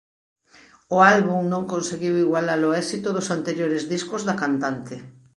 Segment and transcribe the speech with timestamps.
[0.95, 4.95] O álbum non conseguiu igualar o éxito dos anteriores discos da cantante.